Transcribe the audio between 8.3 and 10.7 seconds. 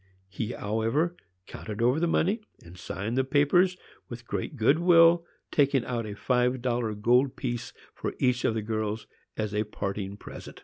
of the girls, as a parting present.